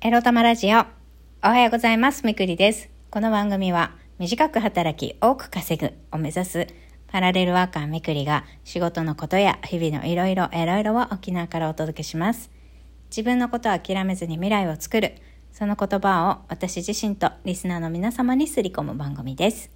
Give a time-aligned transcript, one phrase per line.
[0.00, 0.78] エロ玉ラジオ。
[0.78, 2.24] おはようございます。
[2.24, 2.88] みくりです。
[3.10, 6.68] この番組は、短く働き、多く稼ぐを目指す、
[7.08, 12.48] パラレルワーカーみくりが、仕事のことや日々のいろいろ、いろいろを沖縄からお届けします。
[13.10, 15.16] 自分のことを諦めずに未来を作る、
[15.50, 19.68] その言葉を私自身とリスナーの皆様にすり込む番組です。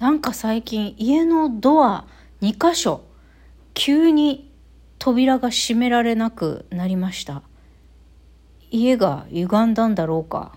[0.00, 2.08] なんか最近、家のドア
[2.40, 3.04] 2箇所、
[3.74, 4.50] 急に
[4.98, 7.44] 扉が閉められなくなりました。
[8.70, 10.52] 家が歪んだんだろうか。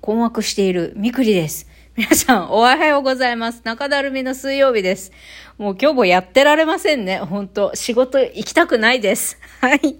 [0.00, 1.68] 困惑しているみくりです。
[1.96, 3.62] 皆さん、おはようございます。
[3.64, 5.12] 中だるみの水曜日です。
[5.58, 7.18] もう今日もやってられませんね。
[7.18, 9.38] 本当仕事行きたくないです。
[9.60, 9.96] はい。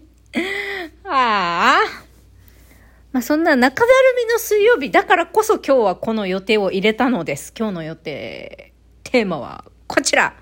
[1.04, 1.78] ああ。
[3.12, 3.92] まあそんな中だる
[4.26, 7.52] みの水曜日だからこそ今日はこの予定を入れたのです。
[7.58, 8.72] 今日の予定、
[9.02, 10.34] テーマはこちら。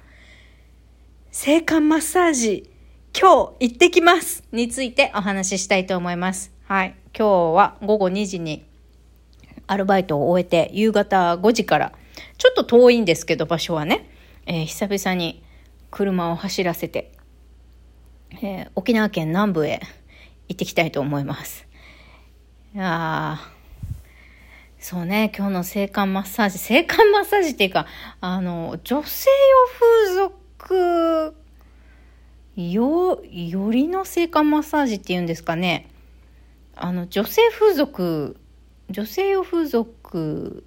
[1.32, 2.70] 性感マッサージ、
[3.18, 6.55] 今日行ってきますについてお話ししたいと思います。
[6.68, 6.96] はい。
[7.16, 8.64] 今日は午後2時に
[9.68, 11.92] アルバイトを終えて夕方5時から、
[12.38, 14.10] ちょっと遠いんですけど場所はね、
[14.46, 15.44] えー久々に
[15.92, 17.12] 車を走らせて、
[18.42, 19.80] えー沖縄県南部へ
[20.48, 21.68] 行ってきたいと思います。
[22.74, 23.38] いや
[24.80, 27.86] そうね、今日の性感マッサージ、性感マッサージっていうか、
[28.20, 29.30] あの、女性
[30.16, 30.32] 用風
[31.30, 31.36] 俗
[32.56, 35.90] よ、よりの性感マッサージっていうんですかね。
[36.76, 38.36] あの、女性風俗、
[38.90, 40.64] 女性用風俗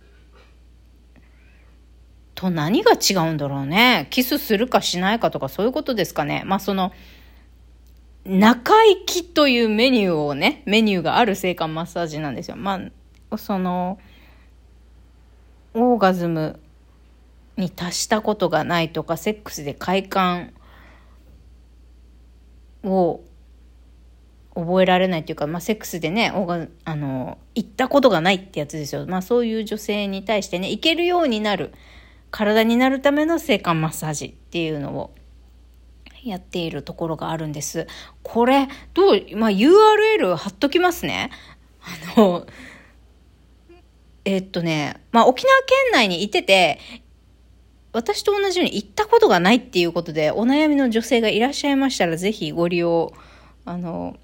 [2.33, 4.07] と何が違うんだろうね。
[4.09, 6.43] キスするかしないかとかそういうことですかね。
[6.45, 6.91] まあ、その、
[8.25, 12.57] 中行きというメニューをね、メニューがある性感マッサージなんですよ。
[12.57, 12.81] ま
[13.29, 13.99] あ、その、
[15.75, 16.59] オーガズム
[17.55, 20.53] に達したことがないとか、セックスで快感
[22.83, 23.21] を
[24.65, 26.31] 覚えられないっていうか、まあ、セックスでね、
[26.85, 29.05] あの、行ったことがないってやつですよ。
[29.07, 31.73] まあ、そういう女性に対してね、行けるようになる、
[32.31, 35.11] 体になるための性感マッサージっていうのを
[36.23, 37.87] やっているところがあるんです。
[38.23, 41.31] これ、どう、まあ、URL 貼っときますね。
[42.15, 42.45] あの、
[44.25, 46.79] えっとね、まあ、沖縄県内にいてて、
[47.91, 53.11] 私と同じように行ったことがないっていうことで、お悩みの女性がいらっしゃいましたら、ぜひご利用、
[53.65, 54.17] あの、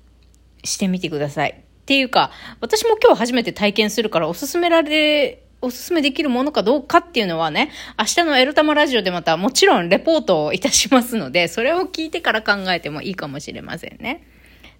[0.66, 1.52] してみてください。
[1.52, 2.32] っていうか、
[2.62, 14.28] 私も今日初めて体験するから、おすすめられ、おすすめできるものかどうかっていうのはね、明日のエルタマラジオでまたもちろんレポートをいたしますので、それを聞いてから考えてもいいかもしれませんね。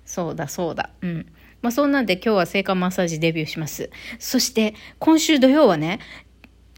[0.06, 0.90] そうだそうだ。
[1.02, 1.26] うん。
[1.62, 3.90] まあそんなんで今日は性感マッサージデビューします。
[4.20, 6.00] そして今週土曜はね、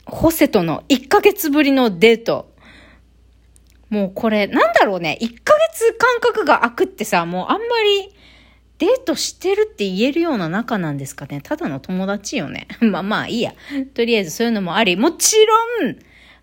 [0.06, 2.54] ホセとの1ヶ月ぶりのデート。
[3.90, 5.18] もうこれ、なんだろうね。
[5.22, 8.14] 1ヶ月間隔が空くってさ、もうあんまり
[8.80, 11.42] デートしてるって言えるような仲なんですかね？
[11.42, 12.68] ただの友達よね？
[12.82, 13.54] まあまあいいや。
[13.94, 15.36] とりあえずそういうのもあり、もち
[15.82, 15.98] ろん、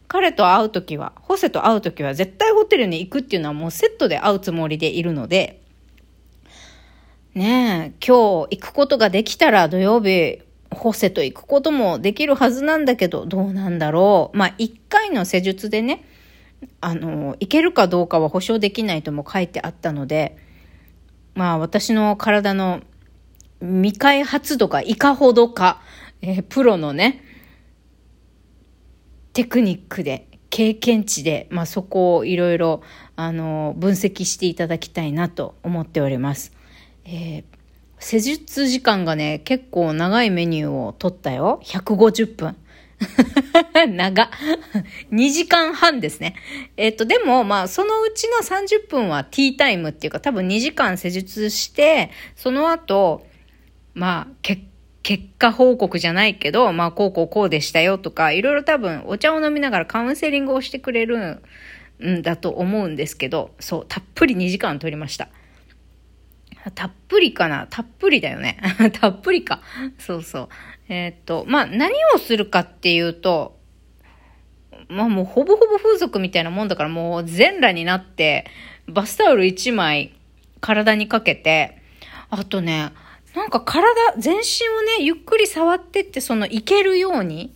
[0.09, 5.61] 彼と会うときは、ホセと会うときは絶対ホテルに行くっていうのはもうセットで会うつもりでいるので、
[7.35, 10.41] ねえ、今日行くことができたら土曜日、
[10.71, 14.37] ホセと行くこともできるはずなんだけど、どうなんだろう？
[14.37, 16.05] まあ、一回の施術でね、
[16.81, 20.37] あの、行けるかどうかは保証できないとも書いてあったので、
[21.35, 22.81] まあ、私の体の
[23.61, 25.81] 未開発度がいかほどか、
[26.23, 27.23] えープロのね、
[29.33, 32.83] テクニックで、経験値で、まあ、そこをいろいろ、
[33.17, 36.53] あの、分析していただきたいなと思っております。
[37.05, 37.45] えー
[38.07, 41.59] 施術時間がね、結構長いメニューを取ったよ。
[41.65, 42.55] 150分。
[43.89, 44.31] 長。
[45.13, 46.35] 2時間半ですね。
[46.77, 53.27] えっ、と、でも、まあ、そのうちの30分はティータイムっていうか、多分2時間施術して、その後、
[53.95, 54.65] まあ、け
[55.03, 61.43] 結果報告じゃないけど、まあ、こうこうこうでしたよとか、いろいろ多分お茶を飲みながらカウンセリングをしてくれる
[62.03, 65.29] んだと思うんですけど、そう、たっぷり2時間取りました。
[66.71, 68.59] たっぷりかなたっぷりだよね。
[69.01, 69.61] たっぷりか。
[69.99, 70.49] そうそう。
[70.89, 73.59] えーっと、まあ、何をするかっていうと、
[74.89, 78.47] まあもうほぼほぼ風俗みたいなもんだからもう全裸になって、
[78.87, 80.15] バスタオル1枚
[80.61, 81.79] 体にかけて、
[82.31, 82.93] あとね、
[83.35, 87.53] なんか体、全身をね、ゆっくり触ってって、そのいけるように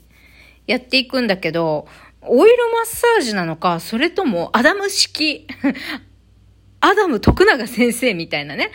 [0.67, 1.87] やっていくんだけど、
[2.23, 5.47] オイルマッサージなのか、それともアダム式、
[6.89, 8.71] アダム徳永先生みたいなね、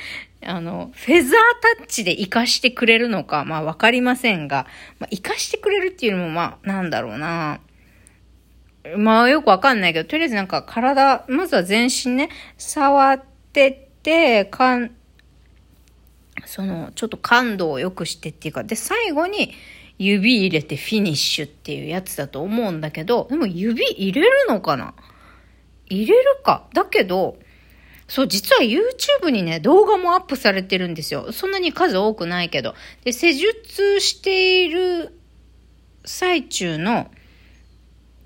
[0.45, 1.31] あの、フェザー
[1.77, 4.67] タッチで活かしてくれるのか、まあわかりませんが、
[4.99, 7.59] まあ活かしてくれるっていうのもまあ、なんだろうな。
[8.97, 14.91] まあよくわかんないけど、とりあえずなんか体、まずは全身ね、触ってって、かん、
[16.45, 19.53] その、ちょっと感度を良くしてっていうか、で、最後に
[19.97, 24.93] 指入れてフィニッシュっていうやつだと思うんだけど、でも指入れるのかな？
[25.87, 26.67] 入れるか。
[26.73, 27.37] だけど、
[28.07, 31.31] そう、実は YouTube にね、動画もアップされてるんですよ。
[31.31, 32.75] そんなに数多くないけど。
[33.03, 35.17] で、施術している
[36.05, 37.09] 最中の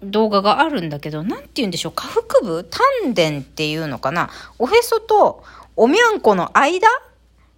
[0.01, 4.29] 動画があるんだけど、なんて言うんでしょう、下腹部丹田っていうのかな。
[4.59, 5.43] おへそと
[5.75, 6.87] おみゃんこの間？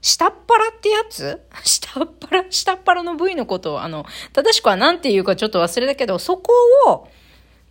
[0.01, 1.41] 下っ腹ってやつ？
[1.63, 2.45] 下っ腹？
[2.49, 6.53] 下っ腹の部位のことを、あの、正しくは何て言うかちょっと忘れたけど、そこ
[6.87, 7.09] を、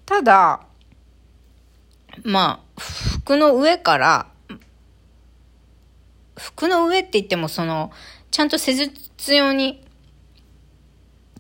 [0.05, 0.67] ただ、
[2.25, 4.27] まあ、服の上から、
[6.39, 7.91] 服の上って言ってもその、
[8.31, 9.85] ちゃんと施術用に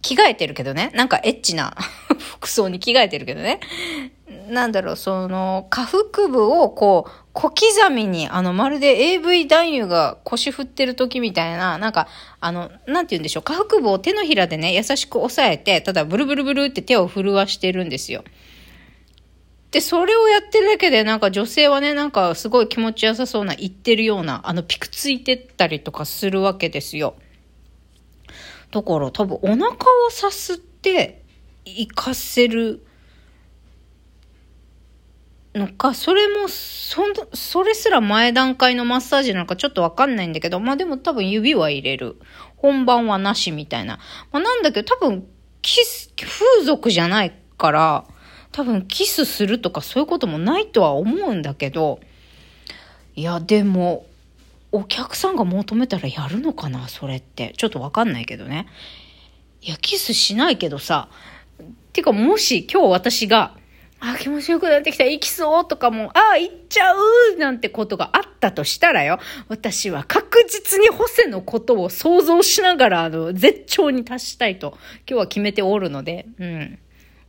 [0.02, 0.90] 着替えてるけどね。
[0.94, 1.76] なんかエッチな
[2.38, 3.60] 服装に着替えてるけどね。
[4.48, 12.08] なんだろう、その、下腹部をこう、小刻みに、あの、まるで AV 男優が腰振ってる時みたいな、なんか、
[12.40, 18.24] あの、なんて言うんでしょう、下腹部を手のひらでね、優しく押さえて、ただブルブルブルって手を震わしてるんですよ。
[19.70, 27.17] で、それをやってるだけで、なんか女性はね、なんかすごい気持ちよさそうな、言ってるような、あの、ピクついてったりとかするわけですよ。
[28.70, 29.73] だから多分お腹
[30.06, 31.23] をさすって
[31.65, 32.85] 行かせる
[35.55, 37.03] のか、それも、そ、
[37.35, 42.17] それすら前段階のマッサージなのかちょっとわかんないんだけど、まあでも多分指は入れる。
[42.56, 43.99] 本番はなしみたいな。
[44.32, 45.26] まあなんだけど多分、
[45.61, 48.05] キス、風俗じゃないから、
[48.52, 52.00] 多分キスするとかそういうこともないとは思うんだけど、
[53.14, 54.06] いやでも、
[54.70, 57.54] お客さんが求めたらやるのかなそれって。
[57.56, 58.66] ちょっとわかんないけどね。
[59.62, 61.08] いや、キスしないけどさ、
[61.92, 63.56] てかもし今日私が、
[64.00, 69.18] あ、気持ちよくなってきた、行きそうとかも、ああ、行っちゃうなんてことがあったとしたらよ、
[69.48, 76.78] 私は確実にホセのことを想像しながら、あの、絶頂に達したいと、今日は決めておるので、うん。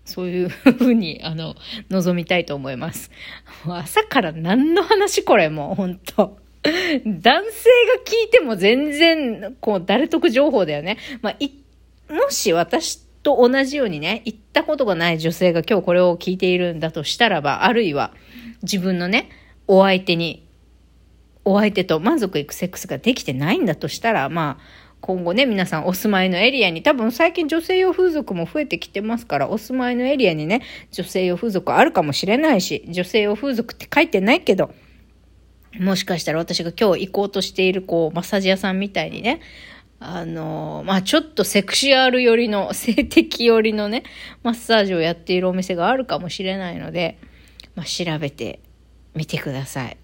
[0.09, 1.55] そういうふうに、あの、
[1.89, 3.11] 望みたいと思います。
[3.67, 6.37] 朝から何の話これもう、ほんと。
[6.61, 10.97] 男性が聞いても全然、こう、誰得情報だよね。
[11.21, 11.51] まあ、い、
[12.09, 18.13] もし私と同じようにね、行ったことがない女性が今日これを聞いているんだとしたらば、あるいは
[18.63, 19.29] 自分のね、
[19.67, 20.47] お相手に、
[21.45, 30.61] お相手と満足いくセックスができてないんだとしたら、まあ、今後ね、皆さんお住まいのエリアに、多分最近女性用風俗も増えてきてますから、お住まいのエリアにね、
[30.91, 34.71] 女性用風俗あるかもしれないし、女性用風俗って書いてないけど、
[35.79, 39.41] もしかしたら私が今日行こうとしている、こう、マッサージ屋さんみたいにね、
[39.99, 44.03] あの、まあ、ちょっとセクシュアル寄りの、 性的寄りのね、
[44.43, 47.17] マッサージをやっているお店があるかもしれないので、
[47.73, 48.59] まあ、調べて
[49.15, 49.97] みてください。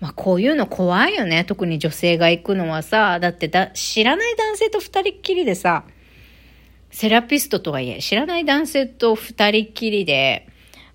[0.00, 1.44] まあ、こういうの怖いよね。
[1.44, 5.84] 特に女性が行くのはさ、だってだ、知らない男性と二人っきりでさ、
[6.90, 10.46] セラピストとはいえ、知らない男性と二人っきりで、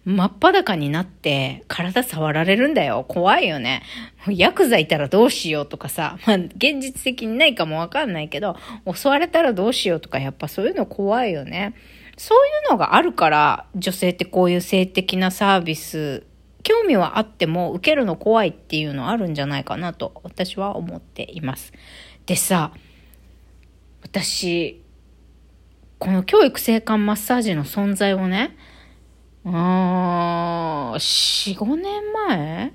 [0.05, 3.05] 真っ裸になって体触られるんだよ。
[3.07, 3.83] 怖いよね。
[4.29, 8.55] ヤクザいたらどうしようとかさ、まあ現実的にないかもわかんないけど、
[8.91, 11.73] 襲われたらどうしようとかやっぱそういうの怖いよね。
[12.17, 16.23] そういうのがあるから女性ってこういう性的なサービス、
[16.63, 21.73] 興味はあっても受けるの怖いっていうのあるんじゃないかなと私は思っています。
[22.25, 22.73] でさ、
[24.01, 24.83] 私、
[25.97, 28.55] この教育性感マッサージの存在をね、
[29.45, 32.73] あー、4、5年前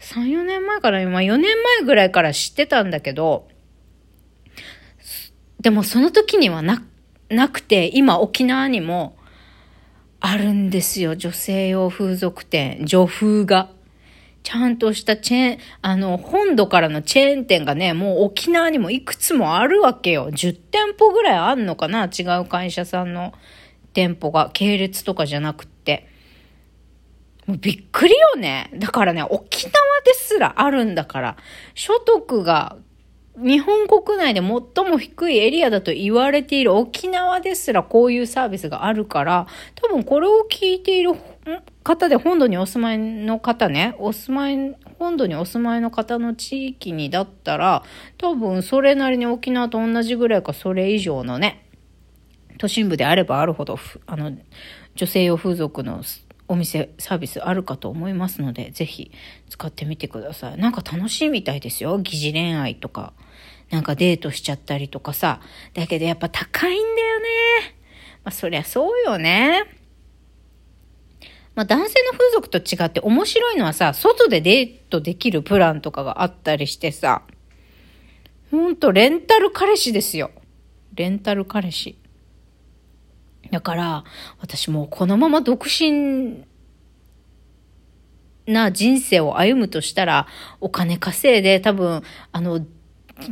[0.00, 3.48] ?3、4年前から今、4年前ぐらいから知ってたんだけど、
[5.60, 6.84] でもその時にはな、
[7.28, 9.15] なくて、今沖縄にも
[10.28, 11.14] あるんですよ。
[11.14, 13.70] 女性用風俗店、女風が。
[14.42, 20.30] ちゃんとしたチェーン、あの、本土からのチェーン店がね、もう沖縄にもいくつもあるわけよ。
[20.30, 22.06] 10店舗ぐらいあんのかな？
[22.06, 23.34] 違う会社さんの。
[23.92, 26.08] 店舗が系列とかじゃなくって。
[27.46, 28.70] もうびっくりよね。
[28.74, 29.72] だからね、沖縄
[30.04, 31.36] ですらあるんだから、
[31.74, 32.76] 所得が
[33.36, 34.48] 日本国内で最
[34.90, 41.12] も低いエリアだと言われている沖縄ですらこういうサービスがあるから、多分これを聞いている
[41.82, 47.82] 方で本土にお住まいの方ね、お住まい、本土にお住まいの方の地域にだったら、
[48.16, 51.68] 多分それなりに沖縄と同じぐらいかそれ以上のね、
[52.58, 54.32] 都心部であればあるほど、あの、
[54.94, 56.02] 女性用風俗の
[56.48, 59.10] お店、サービスあるかと思いますので、ぜひ
[59.48, 60.58] 使ってみてください。
[60.58, 61.98] なんか楽しいみたいですよ。
[61.98, 63.12] 疑似恋愛とか。
[63.70, 65.40] なんかデートしちゃったりとかさ。
[65.74, 67.26] だけどやっぱ高いんだよね。
[68.24, 69.64] まあそりゃそうよね。
[71.56, 77.22] まあ男性の風俗と違って面白いのはさ、外でデートできるプランとかがあったりしてさ。
[78.50, 80.30] ほんと、レンタル彼氏ですよ。
[80.94, 81.98] レンタル彼氏。
[83.50, 84.04] だから、
[84.40, 86.44] 私もこのまま独身
[88.46, 90.26] な人生を歩むとしたら、
[90.60, 92.64] お金稼いで多分、あの、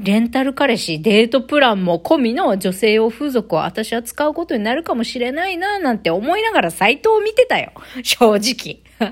[0.02, 7.72] レンタル彼氏、デートプランも込みの女性用風俗を私は使うことになるかもしれないな、なんて思いながらサイトを見てたよ。
[8.02, 8.80] 正直。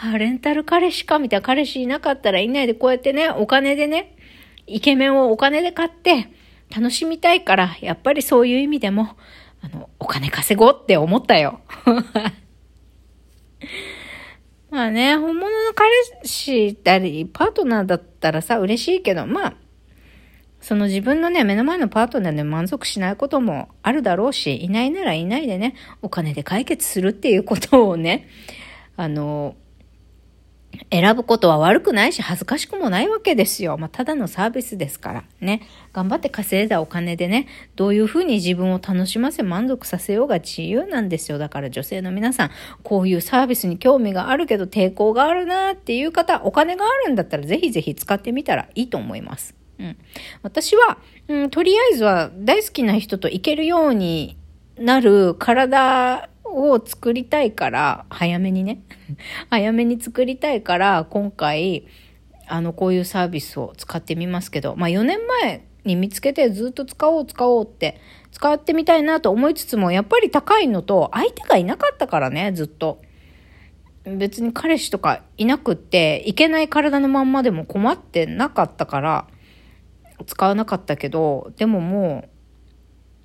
[0.00, 1.18] あ、レンタル彼氏か？
[1.18, 1.46] みたいな。
[1.46, 4.16] 彼氏いなかったらいないでこうやってね、お金でね、
[4.66, 6.28] イケメンをお金で買って
[6.74, 9.16] 楽しみたいから、やっぱりそういう意味でも、
[9.62, 11.60] あの、お金稼ごうって思ったよ。
[14.70, 15.90] まあね、本物の彼
[16.24, 19.54] 氏だり、パートナーだったらさ、嬉しいけど、まあ、
[20.60, 28.28] その自分のね、目の前のパートナーで満足しないこともあるだろうし、いないならいないでね、お金で解決するっていうことをね、
[28.96, 29.56] あの、
[30.90, 33.76] 選ぶことは悪くないし恥ずかしくもないわけですよ。
[33.78, 35.62] まあ、ただのサービスですからね。
[35.92, 37.46] 頑張って稼いだお金でね、
[37.76, 41.38] どういうふうに自分を楽しませ満足させようが自由なんですよ。
[41.38, 42.50] だから女性の皆さん、
[42.82, 49.54] こういうサービスに興味があるけど抵抗があるなっていう方、お金があるんだったらぜひぜひ使ってみたらいいと思います。
[49.78, 49.96] うん。
[50.42, 50.98] 私は、
[51.28, 54.36] うん、とりあえずは大好きな人と行けるように
[54.78, 56.28] なる体
[56.58, 58.82] を作りたいから、早めにね。
[59.50, 61.86] 早めに作りたいから、今回、
[62.46, 68.00] あの、こういうサービスを使ってみますけど、まあ4年前に見つけてずっと使おう使おうって、
[68.32, 73.02] 使ってみたいなと思いつつも、やっぱり高いのと、相手がいなかったからね、ずっと。
[74.04, 79.26] 別に彼氏とかいなくって、いけない体のまんまでも困ってなかったから、
[80.26, 82.37] 使わなかったけど、でももう、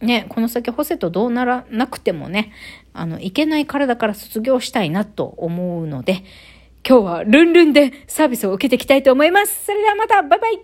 [0.03, 2.51] ね、この先干せとどうならなくてもね、
[2.93, 6.23] あの、いけない体から卒業したいなと思うので、
[6.87, 9.65] 今日はルンルンでサービスを受けていきたいと思います。
[9.65, 10.59] それではまた、バイバイ